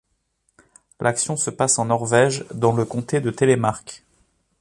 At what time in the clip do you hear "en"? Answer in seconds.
1.77-1.85